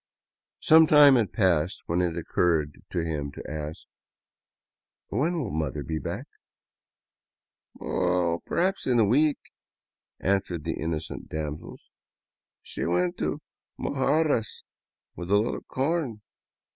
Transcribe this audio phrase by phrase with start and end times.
[0.61, 3.83] Some time had passed when it occurred to him to ask:"
[5.09, 6.25] When will mother be back?""
[7.79, 9.37] Oh, perhaps in a week,"
[10.19, 11.83] answered the innocent damsels,"
[12.63, 13.41] She went to
[13.79, 14.63] Mojarras
[15.15, 16.21] with a load of corn."